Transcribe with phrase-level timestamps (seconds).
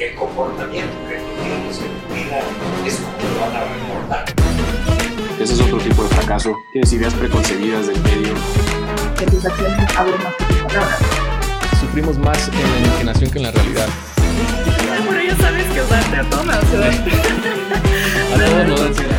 [0.00, 2.40] el comportamiento que tú tienes en tu vida
[2.86, 4.24] es como lo van a reportar.
[5.38, 6.56] Ese es otro tipo de fracaso.
[6.72, 8.32] Tienes ideas preconcebidas del medio.
[9.18, 10.98] Que tus acciones hablen más que tus palabras.
[11.80, 13.88] Sufrimos más en la imaginación que en la realidad.
[15.06, 16.20] Pero ya sabes que darte a.
[16.20, 16.24] A
[18.38, 19.16] todos nos ansiedad.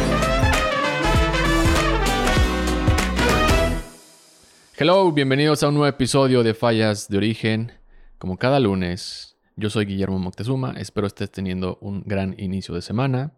[4.78, 7.72] Hello, bienvenidos a un nuevo episodio de Fallas de Origen.
[8.18, 9.31] Como cada lunes,
[9.62, 10.74] yo soy Guillermo Moctezuma.
[10.76, 13.38] Espero estés teniendo un gran inicio de semana.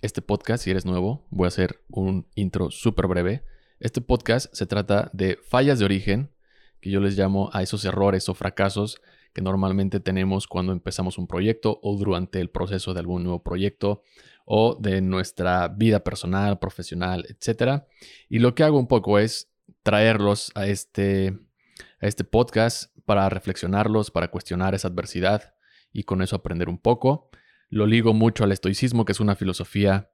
[0.00, 3.42] Este podcast, si eres nuevo, voy a hacer un intro súper breve.
[3.80, 6.30] Este podcast se trata de fallas de origen,
[6.80, 11.26] que yo les llamo a esos errores o fracasos que normalmente tenemos cuando empezamos un
[11.26, 14.04] proyecto o durante el proceso de algún nuevo proyecto
[14.44, 17.82] o de nuestra vida personal, profesional, etc.
[18.28, 19.50] Y lo que hago un poco es
[19.82, 21.36] traerlos a este,
[22.00, 25.54] a este podcast para reflexionarlos, para cuestionar esa adversidad
[25.92, 27.30] y con eso aprender un poco.
[27.68, 30.10] Lo ligo mucho al estoicismo, que es una filosofía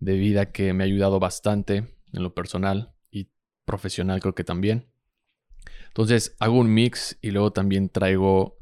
[0.00, 3.30] de vida que me ha ayudado bastante en lo personal y
[3.64, 4.90] profesional creo que también.
[5.88, 8.58] Entonces hago un mix y luego también traigo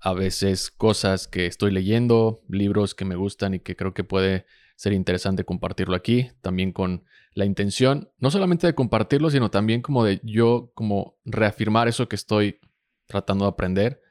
[0.00, 4.46] a veces cosas que estoy leyendo, libros que me gustan y que creo que puede
[4.74, 10.04] ser interesante compartirlo aquí, también con la intención, no solamente de compartirlo, sino también como
[10.04, 12.58] de yo como reafirmar eso que estoy
[13.06, 14.02] tratando de aprender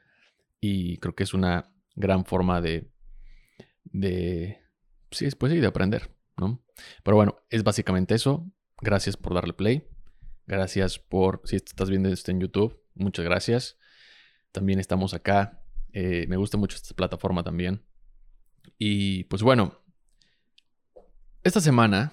[0.60, 2.90] y creo que es una gran forma de,
[3.84, 4.60] de,
[5.10, 6.62] sí, pues sí, de aprender, ¿no?
[7.02, 8.50] Pero bueno, es básicamente eso.
[8.80, 9.86] Gracias por darle play.
[10.46, 13.78] Gracias por, si estás viendo esto en YouTube, muchas gracias.
[14.50, 15.62] También estamos acá.
[15.92, 17.84] Eh, me gusta mucho esta plataforma también.
[18.78, 19.80] Y pues bueno,
[21.42, 22.12] esta semana,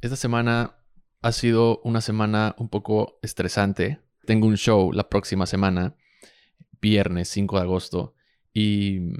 [0.00, 0.76] esta semana
[1.22, 4.00] ha sido una semana un poco estresante.
[4.24, 5.96] Tengo un show la próxima semana
[6.80, 8.14] viernes 5 de agosto.
[8.52, 9.12] Y,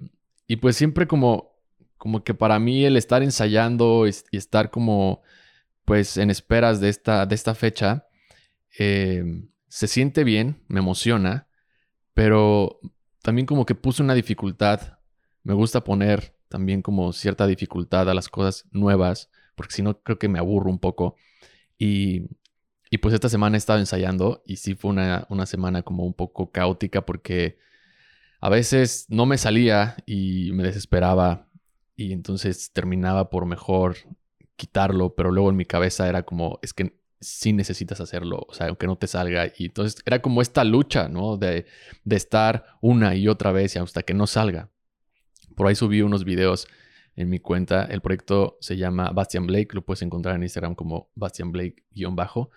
[0.47, 1.57] y, pues siempre como,
[1.99, 5.23] como que para mí el estar ensayando y, estar como
[5.85, 8.07] pues en esperas de esta, de esta fecha,
[8.79, 9.25] eh,
[9.69, 11.47] se siente bien, me emociona,
[12.15, 12.81] pero
[13.23, 14.99] también como que puse una dificultad.
[15.43, 20.19] Me gusta poner también como cierta dificultad a las cosas nuevas, porque si no creo
[20.19, 21.17] que me aburro un poco.
[21.79, 22.29] Y,
[22.91, 26.15] y pues esta semana he estado ensayando y sí fue una, una, semana como un
[26.15, 27.59] poco caótica porque
[28.41, 31.49] a veces no me salía y me desesperaba
[31.97, 33.97] y entonces terminaba por mejor
[34.57, 38.69] quitarlo, pero luego en mi cabeza era como, es que sí necesitas hacerlo, o sea,
[38.69, 39.53] aunque no te salga.
[39.57, 41.37] Y entonces era como esta lucha, ¿no?
[41.37, 41.67] De,
[42.05, 44.71] de estar una y otra vez y hasta que no salga.
[45.55, 46.69] Por ahí subí unos videos
[47.17, 47.85] en mi cuenta.
[47.85, 52.51] El proyecto se llama Bastian Blake, lo puedes encontrar en Instagram como Bastian Blake-bajo.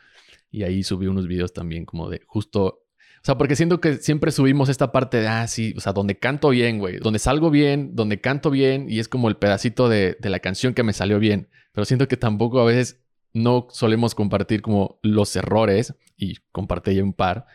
[0.51, 2.83] Y ahí subí unos videos también como de justo...
[3.21, 6.17] O sea, porque siento que siempre subimos esta parte de, ah, sí, o sea, donde
[6.17, 10.15] canto bien, güey, donde salgo bien, donde canto bien, y es como el pedacito de,
[10.21, 11.49] de la canción que me salió bien.
[11.73, 13.03] Pero siento que tampoco a veces
[13.33, 17.45] no solemos compartir como los errores, y compartí ya un par.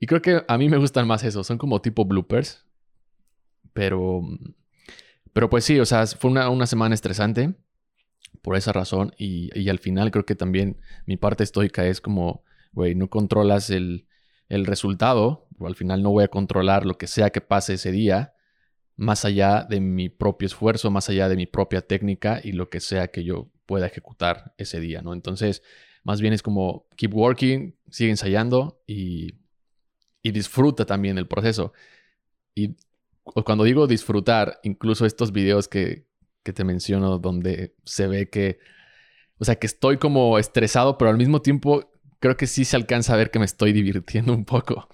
[0.00, 2.66] Y creo que a mí me gustan más eso, son como tipo bloopers.
[3.72, 4.22] Pero
[5.34, 7.54] pero pues sí, o sea, fue una, semana estresante
[8.40, 12.94] por esa razón y, al final creo que también mi parte estoica es como, güey,
[12.94, 14.06] no controlas el,
[14.48, 17.90] el resultado, o al final no voy a controlar lo que sea que pase ese
[17.90, 18.34] día,
[18.96, 22.78] más allá de mi propio esfuerzo, más allá de mi propia técnica y lo que
[22.78, 25.14] sea que yo pueda ejecutar ese día, ¿no?
[25.14, 25.62] Entonces,
[26.04, 29.34] más bien es como keep working, sigue ensayando y,
[30.22, 31.72] y disfruta también el proceso.
[32.54, 32.76] Y
[33.24, 36.06] cuando digo disfrutar, incluso estos videos que,
[36.42, 38.58] que te menciono donde se ve que,
[39.38, 41.90] o sea, que estoy como estresado, pero al mismo tiempo
[42.20, 44.88] creo que sí se alcanza a ver que me estoy divirtiendo un poco.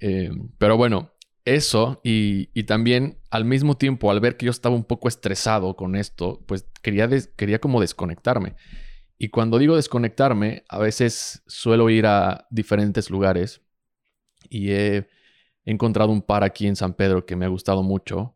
[0.00, 1.12] Eh, pero bueno,
[1.44, 5.76] eso y, y, también al mismo tiempo, al ver que yo estaba un poco estresado
[5.76, 8.54] con esto, pues quería, quería como desconectarme.
[9.18, 13.62] Y cuando digo desconectarme, a veces suelo ir a diferentes lugares
[14.48, 15.08] y he
[15.68, 18.34] he encontrado un par aquí en San Pedro que me ha gustado mucho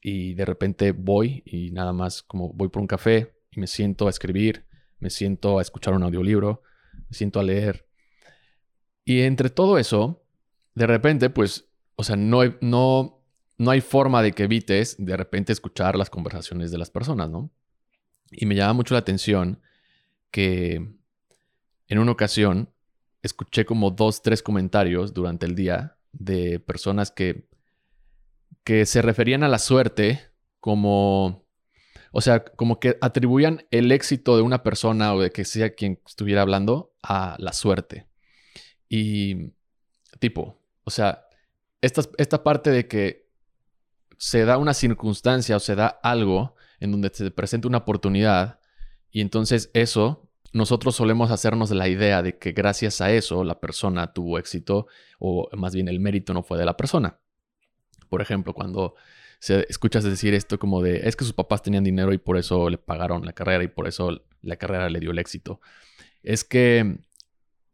[0.00, 4.06] y de repente voy y nada más como voy por un café y me siento
[4.06, 4.64] a escribir,
[5.00, 6.62] me siento a escuchar un audiolibro,
[6.92, 7.88] me siento a leer.
[9.04, 10.22] Y entre todo eso,
[10.76, 13.20] de repente, pues, o sea, no, no,
[13.58, 17.50] no hay forma de que evites de repente escuchar las conversaciones de las personas, ¿no?
[18.30, 19.60] Y me llama mucho la atención
[20.30, 20.74] que
[21.88, 22.72] en una ocasión
[23.22, 27.46] escuché como dos, tres comentarios durante el día de personas que,
[28.64, 30.20] que se referían a la suerte
[30.60, 31.46] como,
[32.12, 36.00] o sea, como que atribuían el éxito de una persona o de que sea quien
[36.06, 38.06] estuviera hablando a la suerte.
[38.88, 39.52] Y
[40.20, 41.26] tipo, o sea,
[41.82, 43.28] esta, esta parte de que
[44.16, 48.60] se da una circunstancia o se da algo en donde se presenta una oportunidad
[49.10, 54.12] y entonces eso, nosotros solemos hacernos la idea de que gracias a eso la persona
[54.12, 54.86] tuvo éxito
[55.18, 57.18] o más bien el mérito no fue de la persona.
[58.08, 58.94] Por ejemplo, cuando
[59.40, 62.70] se escuchas decir esto como de, es que sus papás tenían dinero y por eso
[62.70, 65.60] le pagaron la carrera y por eso la carrera le dio el éxito.
[66.22, 66.98] Es que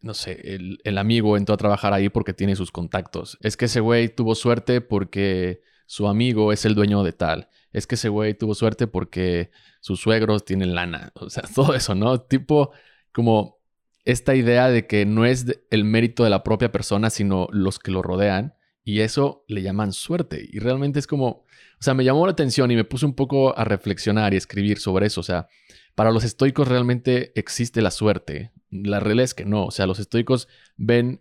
[0.01, 0.41] no sé,
[0.83, 3.37] el, amigo entró a trabajar ahí porque tiene sus contactos.
[3.43, 7.49] Es que ese güey tuvo suerte porque su amigo es el dueño de tal.
[7.73, 9.51] Es que ese güey tuvo suerte porque
[9.81, 11.11] sus suegros tienen lana.
[11.17, 12.21] O sea, todo eso, ¿no?
[12.21, 12.71] Tipo,
[13.11, 13.59] como
[14.05, 17.91] esta idea de que no es el mérito de la propia persona, sino los que
[17.91, 18.55] lo rodean.
[18.85, 20.49] Y eso le llaman suerte.
[20.53, 23.59] Y realmente es como, o sea, me llamó la atención y me puse un poco
[23.59, 25.21] a reflexionar y escribir sobre eso.
[25.21, 25.49] O sea,
[25.97, 28.53] para los estoicos realmente existe la suerte.
[28.71, 29.67] La realidad es que no.
[29.67, 30.47] O sea, los estoicos
[30.77, 31.21] ven,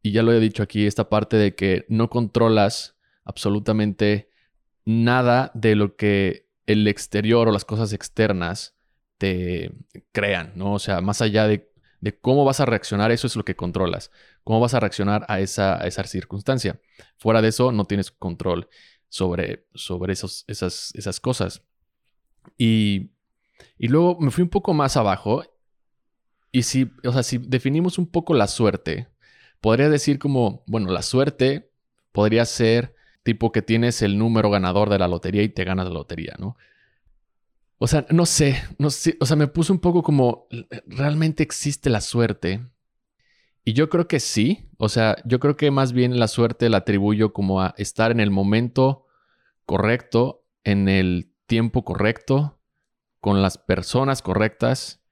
[0.00, 2.95] y ya lo he dicho aquí, esta parte de que no controlas
[3.26, 4.30] absolutamente
[4.86, 8.74] nada de lo que el exterior o las cosas externas
[9.18, 9.72] te
[10.12, 10.74] crean, ¿no?
[10.74, 11.70] O sea, más allá de,
[12.20, 14.10] cómo vas a reaccionar, eso es lo que controlas.
[14.44, 16.80] Cómo vas a reaccionar a esa, esa circunstancia.
[17.18, 18.68] Fuera de eso, no tienes control
[19.08, 21.62] sobre, sobre esos, esas, esas cosas.
[22.56, 23.10] Y,
[23.76, 25.42] y luego me fui un poco más abajo
[26.52, 29.08] y si, o sea, si definimos un poco la suerte,
[29.60, 31.70] podría decir como, bueno, la suerte
[32.12, 32.95] podría ser
[33.26, 36.56] tipo que tienes el número ganador de la lotería y te ganas la lotería, ¿no?
[37.78, 40.46] O sea, no sé, no sé, o sea, me puse un poco como,
[40.86, 42.64] ¿realmente existe la suerte?
[43.64, 46.78] Y yo creo que sí, o sea, yo creo que más bien la suerte la
[46.78, 49.06] atribuyo como a estar en el momento
[49.66, 52.60] correcto, en el tiempo correcto,
[53.20, 55.02] con las personas correctas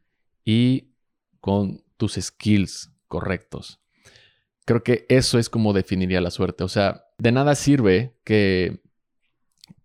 [0.44, 0.92] y
[1.40, 3.80] con tus skills correctos.
[4.64, 6.62] Creo que eso es como definiría la suerte.
[6.62, 8.82] O sea, de nada sirve que,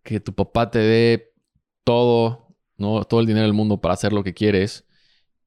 [0.03, 1.33] que tu papá te dé
[1.83, 3.03] todo, ¿no?
[3.03, 4.85] todo el dinero del mundo para hacer lo que quieres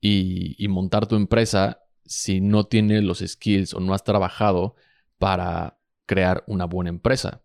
[0.00, 4.74] y, montar tu empresa si no tienes los skills o no has trabajado
[5.18, 7.42] para crear una buena empresa.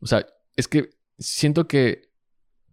[0.00, 2.10] O sea, es que siento que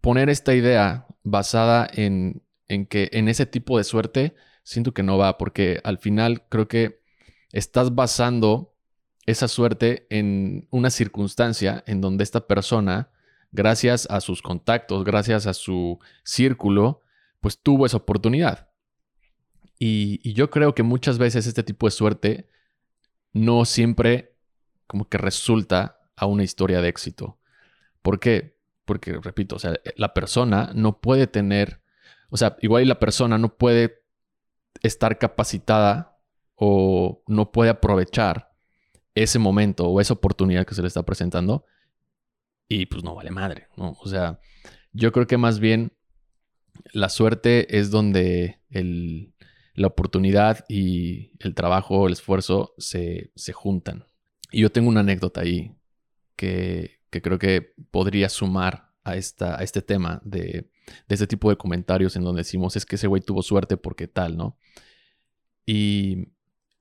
[0.01, 5.17] poner esta idea basada en, en que en ese tipo de suerte siento que no
[5.17, 7.01] va, porque al final creo que
[7.51, 8.74] estás basando
[9.25, 13.09] esa suerte en una circunstancia en donde esta persona,
[13.51, 17.01] gracias a sus contactos, gracias a su círculo,
[17.41, 18.69] pues tuvo esa oportunidad.
[19.79, 22.49] Y, yo creo que muchas veces este tipo de suerte
[23.33, 24.35] no siempre
[24.87, 27.39] como que resulta a una historia de éxito.
[28.01, 28.57] ¿Por qué?
[28.85, 31.81] Porque, repito, o sea, la persona no puede tener,
[32.29, 34.03] o sea, igual la persona no puede
[34.81, 36.17] estar capacitada
[36.55, 38.54] o no puede aprovechar
[39.15, 41.65] ese momento o esa oportunidad que se le está presentando
[42.67, 43.97] y pues no vale madre, ¿no?
[44.01, 44.39] O sea,
[44.91, 45.93] yo creo que más bien
[46.93, 48.59] la suerte es donde
[49.73, 54.05] la oportunidad y el trabajo, el esfuerzo se, juntan.
[54.51, 55.75] Y yo tengo una anécdota ahí
[56.35, 60.69] que, creo que podría sumar a, esta, a este tema de,
[61.07, 64.07] de este tipo de comentarios en donde decimos es que ese güey tuvo suerte porque
[64.07, 64.57] tal, ¿no?
[65.65, 66.29] Y,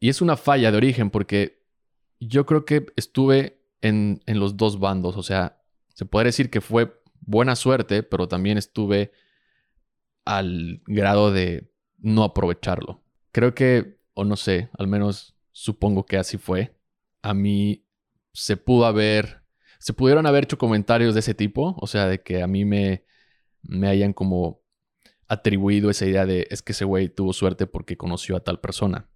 [0.00, 1.63] es una falla de origen porque
[2.26, 5.60] yo creo que estuve en, los dos bandos, o sea,
[5.94, 9.12] se puede decir que fue buena suerte, pero también estuve
[10.24, 13.02] al grado de no aprovecharlo.
[13.32, 16.76] Creo que, o no sé, al menos supongo que así fue.
[17.22, 17.86] A mí
[18.32, 19.42] se pudo haber,
[19.78, 23.04] se pudieron haber hecho comentarios de ese tipo, o sea, de que a mí me,
[23.62, 24.62] me hayan como
[25.28, 29.08] atribuido esa idea de es que ese güey tuvo suerte porque conoció a tal persona.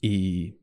[0.00, 0.59] Y,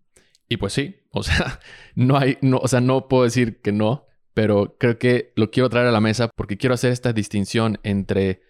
[0.49, 1.59] y pues sí, o sea,
[1.95, 5.69] no hay, no, o sea, no puedo decir que no, pero creo que lo quiero
[5.69, 8.41] traer a la mesa porque quiero hacer esta distinción entre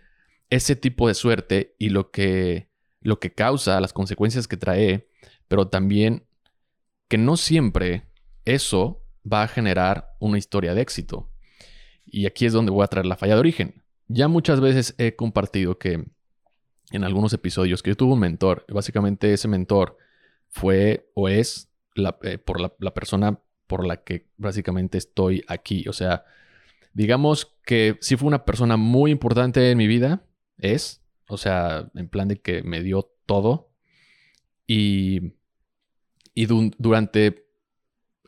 [0.49, 2.69] ese tipo de suerte y lo que,
[3.01, 5.07] lo que causa, las consecuencias que trae,
[5.47, 6.25] pero también
[7.07, 8.03] que no siempre
[8.45, 11.29] eso va a generar una historia de éxito.
[12.05, 13.83] Y aquí es donde voy a traer la falla de origen.
[14.07, 16.05] Ya muchas veces he compartido que
[16.91, 18.65] en algunos episodios que yo tuve un mentor.
[18.69, 19.97] Básicamente ese mentor
[20.49, 21.66] fue o es
[21.99, 25.87] la, eh, por la, persona por la que básicamente estoy aquí.
[25.87, 26.25] O sea,
[26.93, 30.25] digamos que sí fue una persona muy importante en mi vida.
[30.57, 31.03] Es.
[31.27, 33.71] O sea, en plan de que me dio todo.
[34.65, 35.33] Y,
[36.33, 37.47] y durante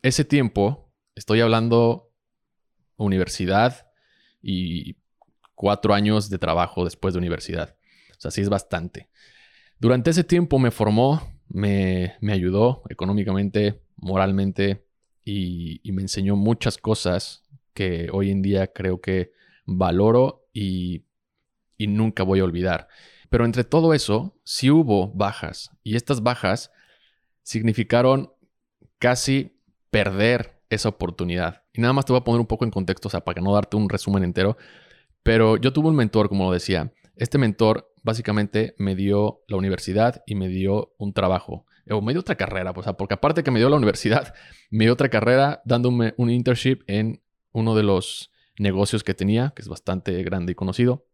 [0.01, 2.11] ese tiempo, estoy hablando
[2.97, 3.87] universidad
[4.41, 4.97] y
[5.55, 7.75] cuatro años de trabajo después de universidad.
[8.11, 9.09] O sea, sí es bastante.
[9.79, 14.85] Durante ese tiempo me formó, me, ayudó económicamente, moralmente
[15.25, 19.31] y, me enseñó muchas cosas que hoy en día creo que
[19.65, 21.05] valoro y,
[21.77, 22.87] y nunca voy a olvidar.
[23.29, 26.71] Pero entre todo eso, sí hubo bajas y estas bajas
[27.43, 28.31] significaron
[28.97, 29.59] casi
[29.91, 31.63] perder esa oportunidad.
[31.73, 33.89] Y nada más te voy a poner un poco en contexto, para no darte un
[33.89, 34.57] resumen entero.
[35.23, 36.93] Pero yo tuve un mentor, como lo decía.
[37.15, 41.65] Este mentor básicamente me dio la universidad y me dio un trabajo.
[41.89, 44.33] O me dio otra carrera, o sea, porque aparte que me dio la universidad,
[44.69, 49.61] me dio otra carrera dándome un internship en uno de los negocios que tenía, que
[49.61, 51.07] es bastante grande y conocido.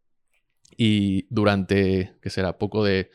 [0.77, 3.11] Y durante, que será, poco de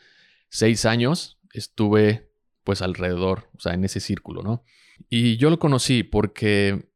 [0.49, 2.31] seis años, estuve
[2.63, 4.63] pues alrededor, o sea, en ese círculo, ¿no?
[5.09, 6.89] Y yo lo conocí porque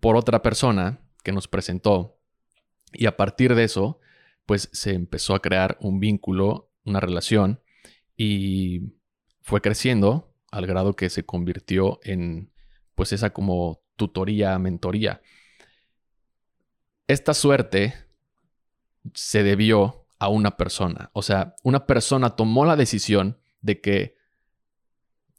[0.00, 2.18] por otra persona que nos presentó
[2.92, 4.00] y a partir de eso,
[4.46, 7.60] pues se empezó a crear un vínculo, una relación
[8.16, 8.92] y
[9.40, 12.52] fue creciendo al grado que se convirtió en
[12.94, 15.20] pues esa como tutoría, mentoría.
[17.06, 17.94] Esta suerte
[19.12, 24.16] se debió a una persona, o sea, una persona tomó la decisión de que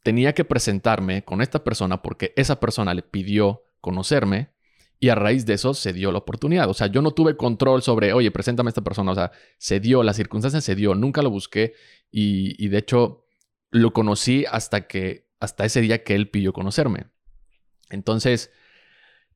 [0.02, 4.52] tenía que presentarme con esta persona porque esa persona le pidió conocerme
[4.98, 6.68] y a raíz de eso se dio la oportunidad.
[6.70, 9.12] O sea, yo no tuve control sobre, oye, preséntame a esta persona.
[9.12, 11.74] O sea, se dio, la circunstancia se dio, nunca lo busqué
[12.10, 13.24] y, de hecho
[13.70, 17.08] lo conocí hasta que, hasta ese día que él pidió conocerme.
[17.90, 18.50] Entonces,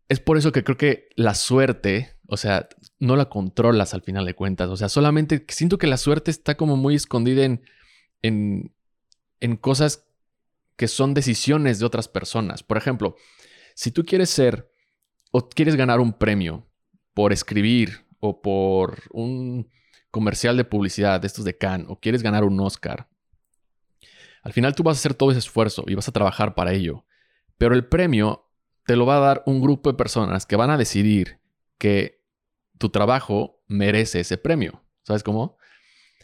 [0.09, 4.25] es por eso que creo que la suerte, o sea, no la controlas al final
[4.25, 4.71] de cuentas.
[4.71, 7.62] O sea, solamente siento que la suerte está como muy escondida en,
[8.23, 8.75] en,
[9.40, 10.07] en cosas
[10.76, 12.62] que son decisiones de otras personas.
[12.62, 13.17] Por ejemplo,
[13.75, 14.69] si tú quieres ser
[15.30, 16.66] o quieres ganar un premio
[17.14, 19.70] por escribir o por un
[20.10, 23.08] comercial de publicidad de estos de Cannes o quieres ganar un Oscar,
[24.42, 27.04] al final tú vas a hacer todo ese esfuerzo y vas a trabajar para ello.
[27.58, 28.49] Pero el premio
[28.87, 31.40] te lo va a dar un grupo de personas que van a decidir
[31.78, 32.22] que
[32.78, 34.82] tu trabajo merece ese premio.
[35.02, 35.58] ¿Sabes cómo?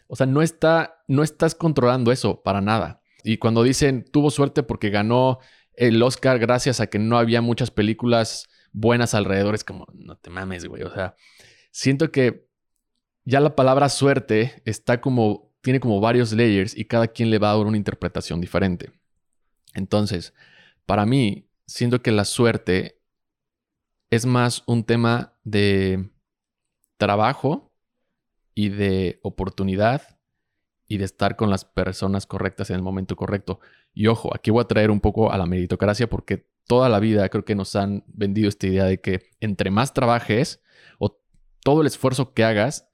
[0.07, 3.01] O sea, no, está, no estás controlando eso para nada.
[3.23, 5.39] Y cuando dicen tuvo suerte porque ganó
[5.73, 8.47] el Oscar gracias a que no había muchas películas
[8.79, 10.83] buenas alrededor, es como, no te mames, güey.
[10.83, 11.15] O sea,
[11.71, 12.47] siento que
[13.25, 17.51] ya la palabra suerte está como, tiene como varios layers y cada quien le va
[17.51, 18.91] a dar una interpretación diferente.
[19.73, 20.33] Entonces,
[20.85, 23.01] para mí, siento que la suerte
[24.09, 26.09] es más un tema de
[26.97, 27.73] trabajo
[28.53, 30.19] y de oportunidad
[30.87, 33.59] y de estar con las personas correctas en el momento correcto.
[33.93, 37.27] Y ojo, aquí voy a traer un poco a la meritocracia porque toda la vida
[37.29, 40.61] creo que nos han vendido esta idea de que entre más trabajes
[40.99, 41.19] o
[41.63, 42.89] todo el esfuerzo que hagas,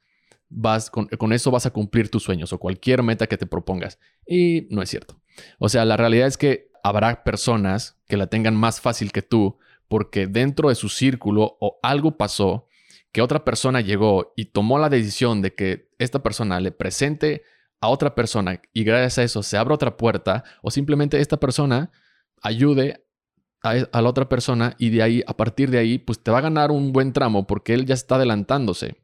[0.50, 4.00] vas con, eso vas a cumplir tus sueños o cualquier meta que te propongas.
[4.25, 5.20] Y no es cierto.
[5.58, 9.58] O sea, la realidad es que habrá personas que la tengan más fácil que tú
[9.88, 12.68] porque dentro de su círculo o algo pasó
[13.12, 17.44] que otra persona llegó y tomó la decisión de que esta persona le presente
[17.80, 21.92] a otra persona y gracias a eso se abre otra puerta o simplemente esta persona
[22.42, 23.02] ayude
[23.63, 26.41] a, la otra persona y de ahí, a partir de ahí, pues te va a
[26.41, 28.98] ganar un buen tramo porque él ya está adelantándose.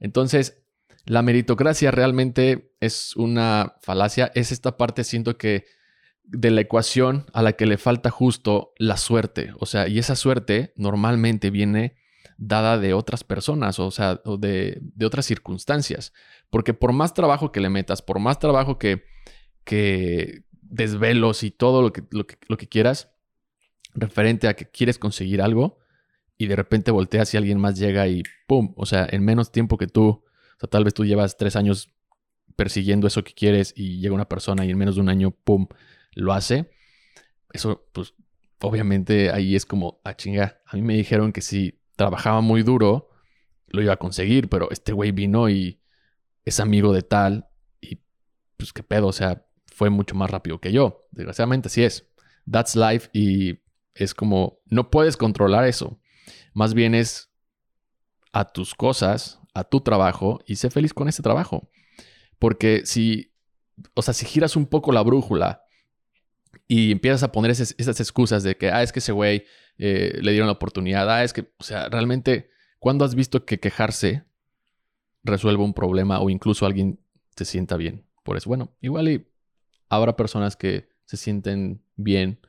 [0.00, 0.62] Entonces,
[1.04, 5.66] la meritocracia realmente es una falacia, es esta parte, siento que
[6.24, 10.16] de la ecuación a la que le falta justo la suerte, o sea, y esa
[10.16, 11.94] suerte normalmente viene
[12.38, 16.12] dada de otras personas, o sea, de, de otras circunstancias.
[16.50, 19.04] Porque por más trabajo que le metas, por más trabajo que,
[19.64, 22.26] que desvelos y todo lo que, lo,
[22.56, 23.12] que, quieras,
[23.96, 25.78] referente a que quieres conseguir algo,
[26.38, 28.74] y de repente volteas y alguien más llega y ¡pum!
[28.76, 30.24] O sea, en menos tiempo que tú, o
[30.60, 31.92] sea, tal vez tú llevas tres años
[32.56, 35.66] persiguiendo eso que quieres y llega una persona y en menos de un año, ¡pum!
[36.16, 36.70] lo hace.
[37.52, 38.14] Eso, pues,
[38.60, 40.60] obviamente ahí es como, a ah, chinga.
[40.66, 43.10] A mí me dijeron que si trabajaba muy duro,
[43.68, 45.80] lo iba a conseguir, pero este güey vino y
[46.44, 47.48] es amigo de tal
[47.80, 48.00] y
[48.56, 51.06] pues qué pedo, o sea, fue mucho más rápido que yo.
[51.10, 52.08] Desgraciadamente así es.
[52.50, 53.60] That's life y
[53.96, 55.98] es como, no puedes controlar eso.
[56.54, 57.30] Más bien es
[58.32, 61.70] a tus cosas, a tu trabajo y sé feliz con ese trabajo.
[62.38, 63.32] Porque si,
[63.94, 65.62] o sea, si giras un poco la brújula
[66.68, 69.44] y empiezas a poner esas, excusas de que, ah, es que ese güey
[69.78, 73.58] eh, le dieron la oportunidad, ah, es que, o sea, realmente, ¿cuándo has visto que
[73.58, 74.24] quejarse
[75.26, 76.98] resuelva un problema o incluso alguien
[77.36, 78.06] se sienta bien.
[78.22, 79.26] Por eso, bueno, igual y
[79.88, 82.40] habrá personas que se sienten bien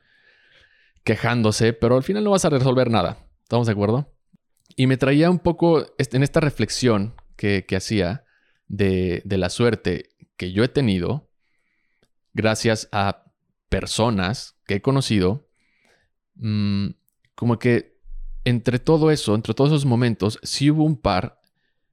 [1.08, 3.16] quejándose, pero al final no vas a resolver nada.
[3.42, 4.12] ¿Estamos de acuerdo?
[4.76, 8.26] Y me traía un poco en esta reflexión que, hacía
[8.66, 11.30] de, la suerte que yo he tenido
[12.34, 13.24] gracias a
[13.70, 15.48] personas que he conocido,
[16.34, 16.88] mm,
[17.34, 17.98] como que
[18.44, 21.40] entre todo eso, entre todos esos momentos, sí hubo un par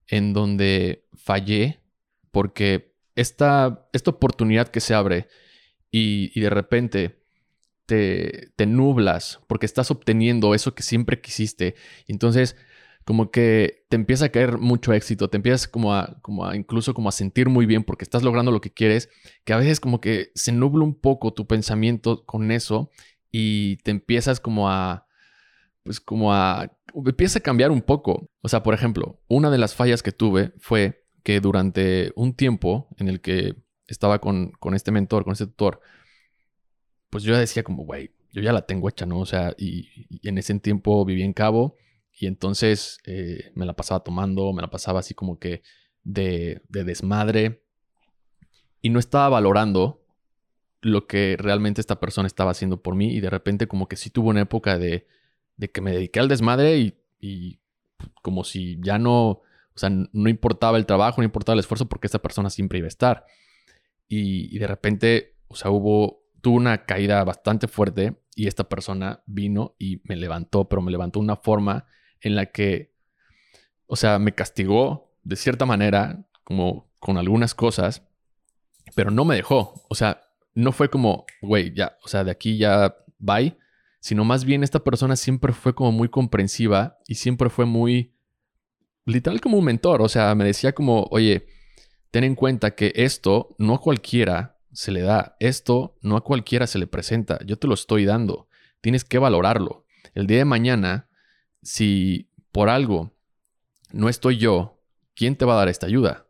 [0.07, 1.79] en donde fallé
[2.31, 5.29] porque esta, esta oportunidad que se abre
[5.89, 7.24] y, y de repente
[7.85, 11.75] te, te, nublas porque estás obteniendo eso que siempre quisiste.
[12.07, 12.55] Entonces,
[13.05, 16.93] como que te empieza a caer mucho éxito, te empiezas como a, como a incluso
[16.95, 19.09] como a sentir muy bien porque estás logrando lo que quieres,
[19.43, 22.89] que a veces como que se nubla un poco tu pensamiento con eso
[23.31, 25.05] y te empiezas como a,
[25.83, 28.31] pues como a, empieza a cambiar un poco.
[28.41, 32.87] O sea, por ejemplo, una de las fallas que tuve fue que durante un tiempo
[32.97, 33.55] en el que
[33.87, 35.79] estaba con, con este mentor, con este tutor,
[37.15, 39.19] pues yo decía como, güey, yo ya la tengo hecha, ¿no?
[39.21, 41.77] O sea, y, y en ese tiempo viví en Cabo
[42.11, 45.63] y entonces eh, me la pasaba tomando, me la pasaba así como que
[46.03, 47.63] de, de desmadre
[48.81, 50.03] y no estaba valorando
[50.81, 54.09] lo que realmente esta persona estaba haciendo por mí y de repente como que sí
[54.09, 55.07] tuvo una época de,
[55.55, 57.61] de que me dediqué al desmadre y, y,
[58.21, 59.43] como si ya no, o
[59.73, 62.89] sea, no importaba el trabajo, no importaba el esfuerzo porque esta persona siempre iba a
[62.89, 63.25] estar.
[64.09, 69.23] Y, y de repente, o sea, hubo, tuvo una caída bastante fuerte y esta persona
[69.25, 71.87] vino y me levantó, pero me levantó de una forma
[72.21, 72.93] en la que,
[73.87, 78.03] o sea, me castigó de cierta manera, como con algunas cosas,
[78.93, 79.87] pero no me dejó.
[79.89, 80.21] O sea,
[80.53, 83.57] no fue como, güey, ya, o sea, de aquí ya bye,
[83.99, 88.13] sino más bien esta persona siempre fue como muy comprensiva y siempre fue muy,
[89.07, 91.47] literal como un mentor, o sea, me decía como, oye,
[92.11, 96.77] ten en cuenta que esto no cualquiera se le da, esto no a cualquiera se
[96.77, 98.47] le presenta, yo te lo estoy dando,
[98.81, 99.85] tienes que valorarlo.
[100.13, 101.09] El día de mañana,
[101.63, 103.11] si por algo
[103.91, 104.79] no estoy yo,
[105.15, 106.25] ¿quién te va a dar esta ayuda?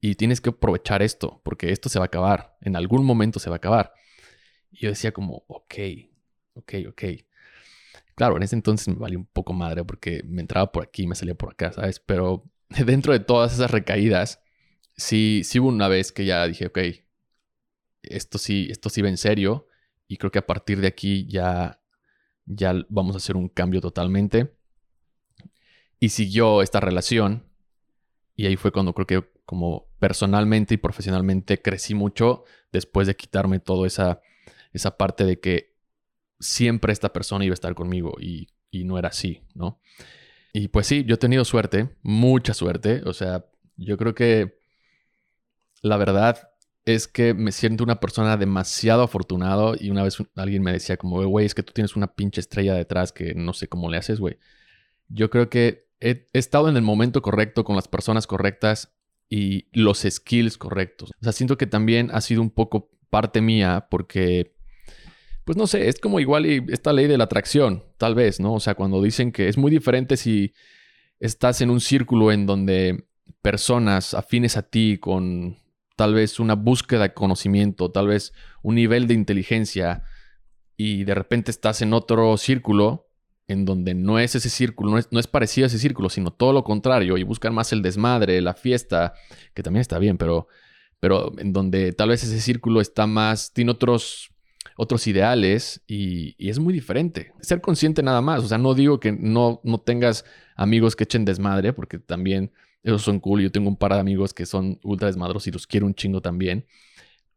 [0.00, 3.50] y tienes que aprovechar esto, porque esto se va a acabar, en algún momento se
[3.50, 3.92] va a acabar.
[4.70, 5.74] Y yo decía como, ok,
[6.54, 7.02] ok, ok.
[8.14, 11.14] Claro, en ese entonces me valía un poco madre porque me entraba por aquí me
[11.14, 12.00] salía por acá, ¿sabes?
[12.00, 12.44] Pero
[12.86, 14.40] dentro de todas esas recaídas,
[14.96, 16.78] sí, sí hubo una vez que ya dije, ok,
[18.08, 19.66] esto sí, esto sí va en serio
[20.08, 21.80] y creo que a partir de aquí ya,
[22.44, 24.54] ya vamos a hacer un cambio totalmente.
[25.98, 27.44] Y siguió esta relación
[28.34, 33.60] y ahí fue cuando creo que como personalmente y profesionalmente crecí mucho después de quitarme
[33.60, 34.20] toda esa,
[34.72, 35.76] esa parte de que
[36.38, 39.80] siempre esta persona iba a estar conmigo y, y no era así, ¿no?
[40.52, 44.58] Y pues sí, yo he tenido suerte, mucha suerte, o sea, yo creo que
[45.82, 46.50] la verdad
[46.86, 51.22] es que me siento una persona demasiado afortunado y una vez alguien me decía como,
[51.26, 54.20] güey, es que tú tienes una pinche estrella detrás que no sé cómo le haces,
[54.20, 54.38] güey.
[55.08, 58.94] Yo creo que he, estado en el momento correcto, con las personas correctas
[59.28, 61.10] y los skills correctos.
[61.20, 64.54] O sea, siento que también ha sido un poco parte mía porque,
[65.44, 68.54] pues no sé, es como igual y esta ley de la atracción, tal vez, ¿no?
[68.54, 70.54] O sea, cuando dicen que es muy diferente si
[71.18, 73.08] estás en un círculo en donde
[73.42, 75.56] personas afines a ti con
[75.96, 78.32] tal vez una búsqueda de conocimiento, tal vez
[78.62, 80.02] un nivel de inteligencia
[80.76, 83.06] y de repente estás en otro círculo
[83.48, 86.32] en donde no es ese círculo, no es, no es, parecido a ese círculo, sino
[86.32, 89.14] todo lo contrario, y buscan más el desmadre, la fiesta,
[89.54, 90.48] que también está bien, pero,
[90.98, 94.30] pero en donde tal vez ese círculo está más, tiene otros,
[94.76, 97.32] otros ideales y, es muy diferente.
[97.40, 100.24] Ser consciente nada más, o sea, no digo que no, no tengas
[100.56, 102.50] amigos que echen desmadre, porque también
[102.86, 105.66] esos son cool, yo tengo un par de amigos que son ultra desmadros y los
[105.66, 106.66] quiero un chingo también.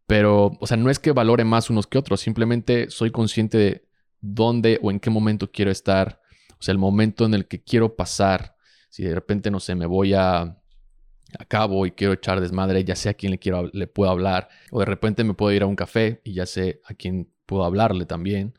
[0.07, 3.89] Pero, o sea, no es que valore más unos que otros, simplemente soy consciente de,
[4.21, 6.21] dónde o en qué momento quiero estar,
[6.59, 8.55] o sea, el momento en el que quiero pasar.
[8.89, 12.95] Si de repente, no sé, me voy a, a cabo y quiero echar desmadre, ya
[12.95, 15.67] sé a quién le, quiero, le puedo hablar, o de repente me puedo ir a
[15.67, 18.53] un café y ya sé a quién puedo hablarle también.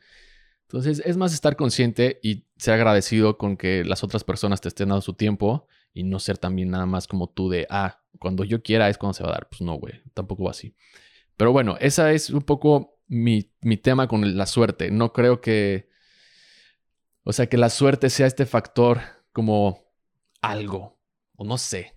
[0.63, 4.89] Entonces, es más estar consciente y ser agradecido con que las otras personas te estén
[4.89, 8.61] dando su tiempo y no ser también nada más como tú de, ah, cuando yo
[8.61, 9.49] quiera es cuando se va a dar.
[9.49, 10.75] Pues no, güey, tampoco va así.
[11.37, 14.91] Pero bueno, esa es un poco mi, mi tema con la suerte.
[14.91, 15.89] No creo que,
[17.23, 19.01] o sea, que la suerte sea este factor
[19.33, 19.91] como
[20.41, 20.99] algo,
[21.35, 21.95] o no sé.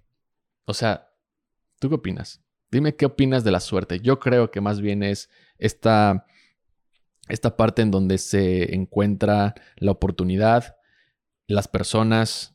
[0.65, 1.13] O sea,
[1.79, 2.43] ¿tú qué opinas?
[2.71, 4.01] Dime qué opinas de la suerte.
[4.01, 6.27] Yo creo que más bien es esta,
[7.29, 10.77] esta parte en donde se encuentra la oportunidad,
[11.47, 12.54] las personas,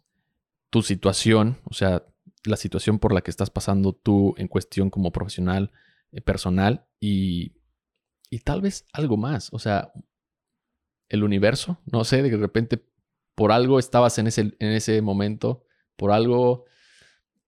[0.69, 2.05] tu situación, o sea,
[2.45, 5.71] la situación por la que estás pasando tú en cuestión como profesional,
[6.11, 7.53] eh, personal, y
[8.29, 9.91] y tal vez algo más, o sea,
[11.09, 12.85] el universo, no sé, de repente
[13.35, 15.63] por algo estabas en ese, en ese momento,
[15.95, 16.65] por algo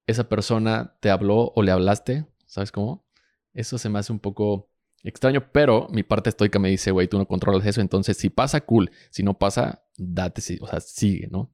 [0.07, 3.05] esa persona te habló o le hablaste, ¿sabes cómo?
[3.53, 4.69] Eso se me hace un poco
[5.03, 8.61] extraño, pero mi parte estoica me dice, güey, tú no controlas eso, entonces si pasa,
[8.61, 11.53] cool, si no pasa, date, o sea, sigue, ¿no?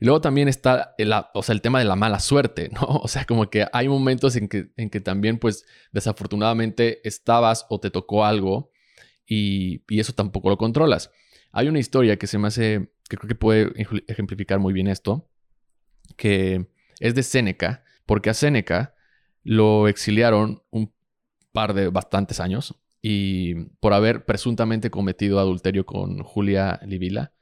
[0.00, 2.80] Y luego también está el, o sea, el tema de la mala suerte, ¿no?
[3.02, 7.80] O sea, como que hay momentos en que, en que también, pues, desafortunadamente estabas o
[7.80, 8.70] te tocó algo
[9.26, 11.10] y, y eso tampoco lo controlas.
[11.52, 13.72] Hay una historia que se me hace, que creo que puede
[14.06, 15.28] ejemplificar muy bien esto,
[16.16, 16.68] que
[17.00, 18.94] es de Séneca, porque a Séneca
[19.42, 20.92] lo exiliaron un
[21.52, 27.32] par de bastantes años y por haber presuntamente cometido adulterio con Julia Livila.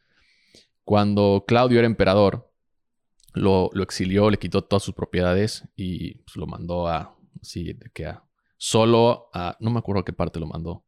[0.84, 2.45] Cuando Claudio era emperador,
[3.36, 8.24] lo, exilió, le quitó todas sus propiedades y pues, lo mandó a, sí, que a,
[8.56, 10.84] solo a, no me acuerdo qué parte lo mandó.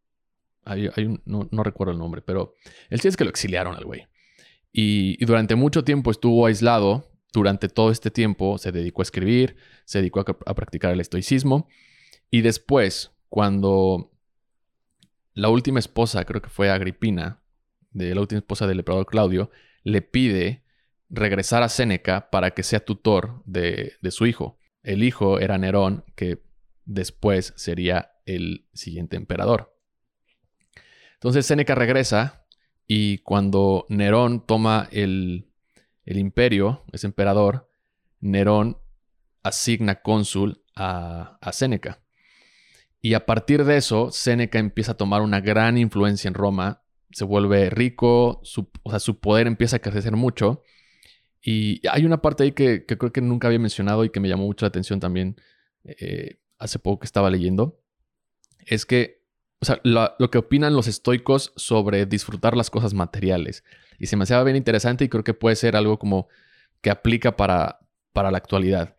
[1.25, 2.55] No, recuerdo el nombre, pero
[2.91, 4.07] el sí es que lo exiliaron al güey.
[4.73, 7.11] Y, durante mucho tiempo estuvo aislado.
[7.33, 11.69] Durante todo este tiempo se dedicó a escribir, se dedicó a practicar el estoicismo.
[12.31, 14.11] Y después, cuando
[15.35, 17.43] la última esposa, creo que fue Agripina,
[17.93, 19.51] de la última esposa del emperador Claudio,
[19.85, 20.63] le pide
[21.11, 24.59] regresar a Séneca para que sea tutor de, su hijo.
[24.83, 26.43] El hijo era Nerón, que
[26.85, 29.75] después sería el siguiente emperador.
[31.15, 32.47] Entonces Séneca regresa
[32.87, 35.51] y cuando Nerón toma el,
[36.05, 37.71] el imperio, es emperador,
[38.21, 38.79] Nerón
[39.43, 42.03] asigna cónsul a, a Séneca.
[43.01, 47.25] Y a partir de eso, Séneca empieza a tomar una gran influencia en Roma, se
[47.25, 48.43] vuelve rico,
[48.83, 50.63] o sea, su poder empieza a crecer mucho.
[51.43, 54.45] Y hay una parte ahí que, creo que nunca había mencionado y que me llamó
[54.45, 55.37] mucho la atención también
[55.85, 57.81] eh, hace poco que estaba leyendo.
[58.67, 59.23] Es que,
[59.83, 63.65] lo, que opinan los estoicos sobre disfrutar las cosas materiales.
[63.99, 66.29] Y se me hacía bien interesante y creo que puede ser algo como
[66.81, 67.81] que aplica para,
[68.13, 68.97] para la actualidad.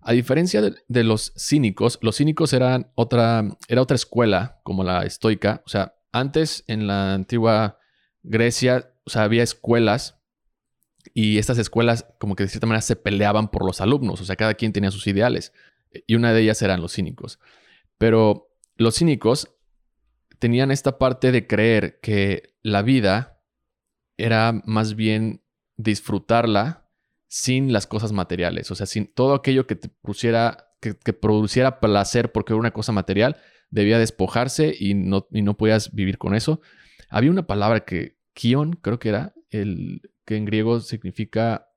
[0.00, 5.62] A diferencia de, los cínicos, los cínicos eran otra, era otra escuela como la estoica.
[5.66, 7.78] O sea, antes en la antigua
[8.22, 10.17] Grecia, o sea, había escuelas
[11.14, 14.20] y estas escuelas como que de cierta manera se peleaban por los alumnos.
[14.20, 15.52] O sea, cada quien tenía sus ideales.
[16.06, 17.38] Y una de ellas eran los cínicos.
[17.96, 19.54] Pero los cínicos
[20.38, 23.42] tenían esta parte de creer que la vida
[24.16, 25.42] era más bien
[25.76, 26.88] disfrutarla
[27.28, 28.70] sin las cosas materiales.
[28.70, 32.92] O sea, sin todo aquello que te pusiera, que, produciera placer porque era una cosa
[32.92, 33.36] material,
[33.70, 36.60] debía despojarse y no, y no podías vivir con eso.
[37.10, 41.70] Había una palabra que, kion, creo que era, el, que en griego significa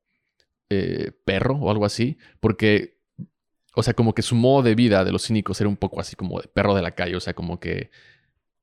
[0.69, 2.99] eh, perro o algo así, porque,
[3.75, 6.17] o sea, como que su modo de vida de los cínicos era un poco así
[6.17, 7.91] como de perro de la calle, o sea, como que,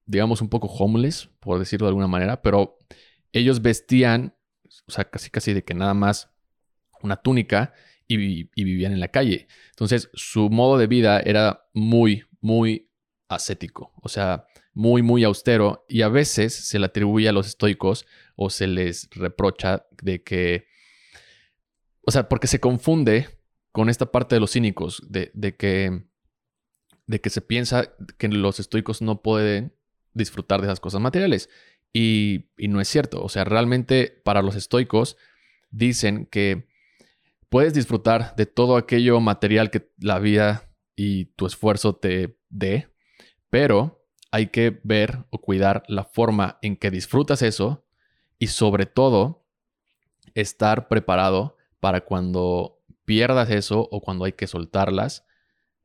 [0.04, 2.76] digamos, un poco homeless, por decirlo de alguna manera, pero
[3.32, 4.34] ellos vestían,
[4.86, 6.30] o sea, casi casi de que nada más
[7.00, 7.72] una túnica
[8.06, 9.48] y, vivían en la calle.
[9.70, 12.90] Entonces, su modo de vida era muy, muy
[13.26, 18.04] ascético, o sea, muy, muy austero y a veces se le atribuye a los estoicos
[18.40, 20.68] o se les reprocha de que,
[22.02, 23.28] o sea, porque se confunde
[23.72, 26.04] con esta parte de los cínicos, de, que,
[27.08, 29.74] de que se piensa que los estoicos no pueden
[30.14, 31.50] disfrutar de esas cosas materiales.
[31.92, 35.16] Y, y no es cierto, o sea, realmente para los estoicos
[35.70, 36.68] dicen que
[37.48, 42.88] puedes disfrutar de todo aquello material que la vida y tu esfuerzo te dé,
[43.50, 47.84] pero hay que ver o cuidar la forma en que disfrutas eso
[48.38, 49.44] y sobre todo
[50.34, 55.24] estar preparado para cuando pierdas eso o cuando hay que soltarlas,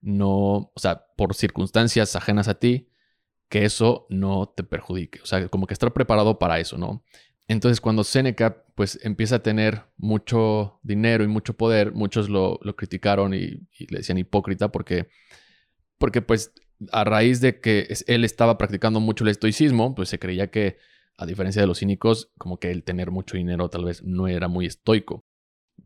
[0.01, 2.89] no, o sea, por circunstancias ajenas a ti,
[3.49, 5.21] que eso no te perjudique.
[5.21, 7.03] O sea, como que estar preparado para eso, ¿no?
[7.47, 13.33] Entonces, cuando Seneca pues empieza a tener mucho dinero y mucho poder, muchos lo, criticaron
[13.33, 15.09] y, le decían hipócrita porque,
[15.97, 16.51] porque pues
[16.91, 20.77] a raíz de que él estaba practicando mucho el estoicismo, pues se creía que
[21.17, 24.47] a diferencia de los cínicos, como que el tener mucho dinero tal vez no era
[24.47, 25.26] muy estoico.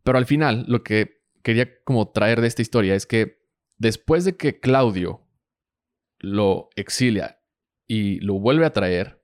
[0.03, 3.39] Pero al final, lo que quería como traer de esta historia es que
[3.77, 5.27] después de que Claudio
[6.19, 7.39] lo exilia
[7.87, 9.23] y lo vuelve a traer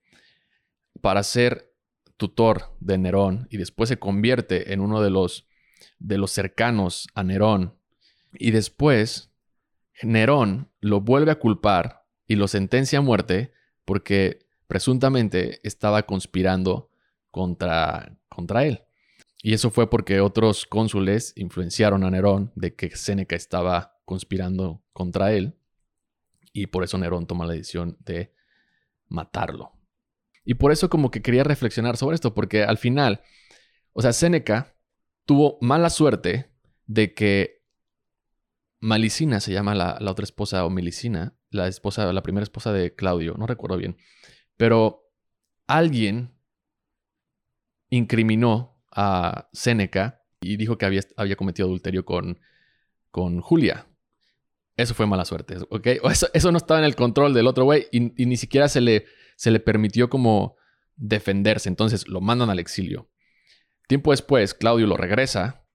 [1.01, 1.73] para ser
[2.17, 5.47] tutor de Nerón y después se convierte en uno de los,
[5.99, 7.77] de los cercanos a Nerón.
[8.33, 9.31] Y después
[10.01, 13.51] Nerón lo vuelve a culpar y lo sentencia a muerte
[13.85, 16.89] porque presuntamente estaba conspirando
[17.29, 18.81] contra, contra él.
[19.43, 25.31] Y eso fue porque otros cónsules influenciaron a Nerón de que Séneca estaba conspirando contra
[25.31, 25.53] él.
[26.53, 28.33] Y por eso Nerón toma la decisión de
[29.09, 29.73] matarlo.
[30.43, 33.21] Y por eso como que quería reflexionar sobre esto, porque al final,
[33.91, 34.75] o sea, Séneca
[35.27, 36.49] tuvo mala suerte
[36.87, 37.61] de que
[38.79, 43.35] Malicina se llama la, otra esposa, o Melicina, la esposa, la primera esposa de Claudio,
[43.37, 43.97] no recuerdo bien,
[44.57, 45.09] pero
[45.67, 46.33] alguien
[47.89, 52.39] incriminó a Séneca y dijo que había, cometido adulterio con,
[53.11, 53.87] con Julia.
[54.75, 55.87] Eso fue mala suerte, ¿ok?
[56.33, 59.05] Eso, no estaba en el control del otro güey y, y ni siquiera se le,
[59.35, 60.55] se le permitió como
[60.95, 61.69] defenderse.
[61.69, 63.09] Entonces lo mandan al exilio.
[63.87, 65.65] Tiempo después, Claudio lo regresa,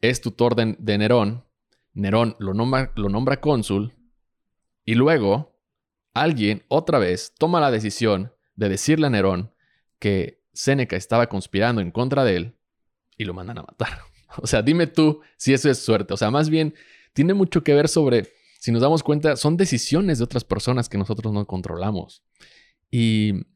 [0.00, 1.44] es tutor de, de Nerón,
[1.92, 3.94] Nerón lo nombra, lo nombra cónsul
[4.84, 5.53] y luego
[6.14, 9.52] alguien otra vez toma la decisión de decirle a Nerón
[9.98, 12.56] que Séneca estaba conspirando en contra de él
[13.18, 13.98] y lo mandan a matar.
[14.36, 16.12] O sea, dime tú si eso es suerte.
[16.12, 16.74] O sea, más bien
[17.12, 20.98] tiene mucho que ver sobre, si nos damos cuenta, son decisiones de otras personas que
[20.98, 22.24] nosotros no controlamos.
[22.90, 23.46] Y,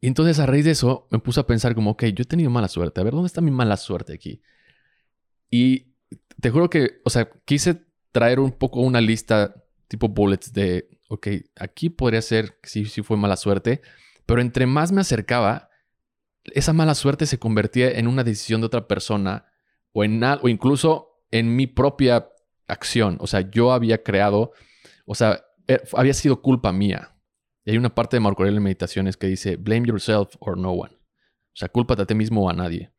[0.00, 2.68] entonces a raíz de eso me puse a pensar como, ok, yo he tenido mala
[2.68, 3.00] suerte.
[3.00, 4.40] A ver, ¿dónde está mi mala suerte aquí?
[5.50, 5.94] Y
[6.40, 11.28] te juro que, o sea, quise traer un poco una lista tipo bullets de, ok,
[11.56, 13.82] aquí podría ser sí, sí fue mala suerte,
[14.26, 15.70] pero entre más me acercaba,
[16.44, 19.46] esa mala suerte se convertía en una decisión de otra persona
[19.92, 22.28] o, en, incluso en mi propia
[22.66, 23.18] acción.
[23.20, 24.52] O sea, yo había creado,
[25.06, 27.14] o sea, eh, había sido culpa mía.
[27.64, 30.72] Y hay una parte de Marco Aurelio en Meditaciones que dice, blame yourself or no
[30.72, 30.94] one.
[30.94, 32.92] O sea, cúlpate a ti mismo o a nadie.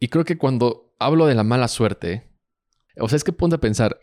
[0.00, 2.30] Y creo que cuando hablo de la mala suerte,
[2.96, 3.98] o sea, es que ponte a pensar,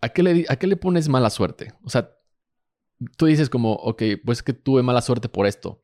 [0.00, 1.74] ¿a qué le, pones mala suerte?
[1.82, 2.16] O sea,
[3.16, 5.82] tú dices como, ok, pues que tuve mala suerte por esto.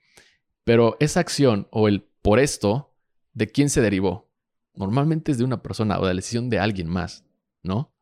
[0.65, 2.95] Pero esa acción o el por esto,
[3.33, 4.33] ¿de quién se derivó?
[4.75, 7.25] Normalmente es de una persona o de la decisión de alguien más,
[7.63, 7.95] ¿no?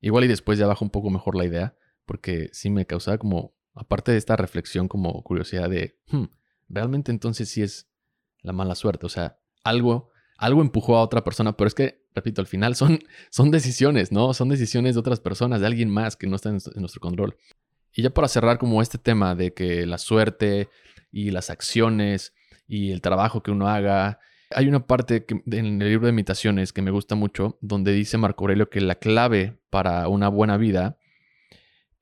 [0.00, 1.76] Igual y después ya bajo un poco mejor la idea,
[2.06, 6.24] porque sí me causaba como, aparte de esta reflexión, como curiosidad de, hmm,
[6.68, 7.90] realmente entonces sí es
[8.42, 9.04] la mala suerte.
[9.06, 12.98] O sea, algo, algo empujó a otra persona, pero es que, repito, al final son,
[13.30, 14.34] son decisiones, ¿no?
[14.34, 17.36] Son decisiones de otras personas, de alguien más que no está en nuestro control.
[17.92, 20.68] Y ya para cerrar como este tema de que la suerte
[21.10, 22.32] y las acciones
[22.66, 24.20] y el trabajo que uno haga,
[24.50, 28.44] hay una parte en el libro de imitaciones que me gusta mucho, donde dice Marco
[28.44, 30.98] Aurelio que la clave para una buena vida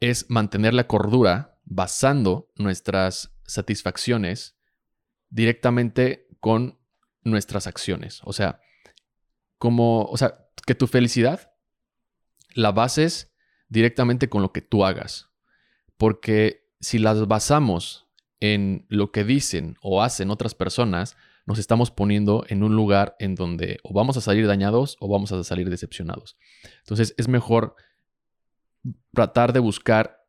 [0.01, 4.57] es mantener la cordura basando nuestras satisfacciones
[5.31, 6.79] directamente con
[7.23, 8.21] nuestras acciones.
[8.25, 8.61] O sea,
[9.59, 11.53] como, o sea, que tu felicidad
[12.55, 13.33] la bases
[13.69, 15.31] directamente con lo que tú hagas.
[15.97, 18.07] Porque si las basamos
[18.41, 21.17] en lo que dicen o hacen otras personas,
[21.47, 25.33] nos estamos poniendo en un lugar en donde o vamos a salir dañados o vamos
[25.33, 26.37] a salir decepcionados.
[26.81, 27.75] Entonces es mejor
[29.13, 30.27] tratar de buscar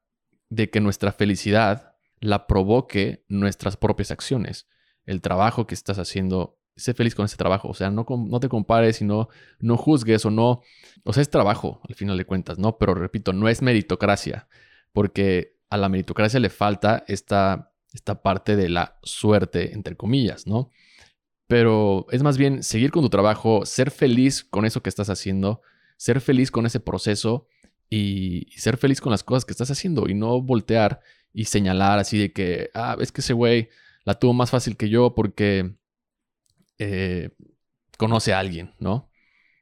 [0.50, 4.68] de que nuestra felicidad la provoque nuestras propias acciones.
[5.06, 7.70] El trabajo que estás haciendo, sé feliz con ese trabajo.
[7.70, 8.06] O sea, no,
[8.40, 10.62] te compares y no, no juzgues o no.
[11.04, 12.78] O sea, es trabajo al final de cuentas, ¿no?
[12.78, 14.48] Pero repito, no es meritocracia.
[14.92, 20.72] Porque a la meritocracia le falta esta, esta parte de la suerte, entre comillas, ¿no?
[21.48, 25.62] Pero es más bien seguir con tu trabajo, ser feliz con eso que estás haciendo,
[25.98, 27.48] ser feliz con ese proceso
[27.90, 31.02] y, ser feliz con las cosas que estás haciendo y no voltear
[31.34, 33.70] y señalar así de que, ah, es que ese güey
[34.06, 35.76] la tuvo más fácil que yo porque
[36.80, 37.30] eh,
[37.98, 39.12] conoce a alguien, ¿no?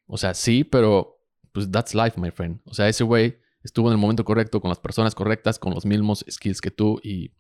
[0.06, 1.20] O sea, sí, pero
[1.52, 2.62] pues that's life, my friend.
[2.66, 5.86] O sea, ese güey estuvo en el momento correcto, con las personas correctas, con los
[5.86, 7.34] mismos skills que tú y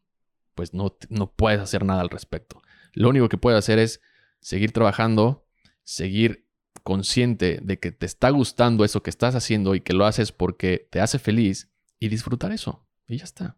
[0.55, 2.61] pues no, no puedes hacer nada al respecto.
[2.93, 4.01] Lo único que puedes hacer es
[4.39, 5.45] seguir trabajando,
[5.83, 6.47] seguir
[6.83, 10.87] consciente de que te está gustando eso que estás haciendo y que lo haces porque
[10.89, 12.87] te hace feliz y disfrutar eso.
[13.07, 13.57] Y ya está.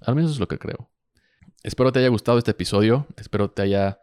[0.00, 0.90] Al menos es lo que creo.
[1.62, 3.06] Espero te haya gustado este episodio.
[3.16, 4.00] Espero te haya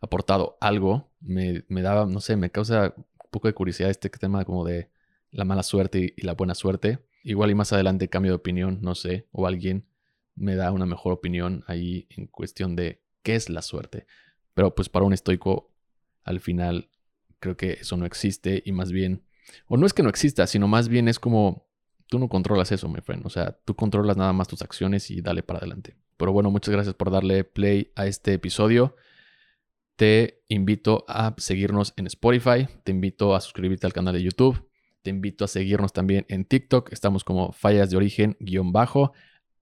[0.00, 1.10] aportado algo.
[1.20, 4.90] Me, me daba, no sé, me causa un poco de curiosidad este tema como de
[5.30, 7.00] la mala suerte y la buena suerte.
[7.22, 9.86] Igual y más adelante cambio de opinión, no sé, o alguien
[10.34, 14.06] me da una mejor opinión ahí en cuestión de qué es la suerte.
[14.54, 15.74] Pero pues para un estoico,
[16.22, 16.90] al final
[17.38, 19.24] creo que eso no existe y más bien,
[19.66, 21.66] o no es que no exista, sino más bien es como
[22.08, 23.26] tú no controlas eso, mi friend.
[23.26, 25.96] O sea, tú controlas nada más tus acciones y dale para adelante.
[26.16, 28.96] Pero bueno, muchas gracias por darle play a este episodio.
[29.96, 34.66] Te invito a seguirnos en Spotify, te invito a suscribirte al canal de YouTube
[35.06, 36.92] te invito a seguirnos también en TikTok.
[36.92, 39.12] Estamos como fallas de origen guion bajo.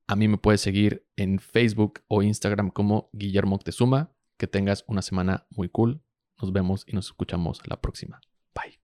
[0.07, 4.11] A mí me puedes seguir en Facebook o Instagram como Guillermo Tezuma.
[4.39, 6.01] Que tengas una semana muy cool.
[6.41, 8.23] Nos vemos y nos escuchamos la próxima.
[8.55, 8.84] Bye.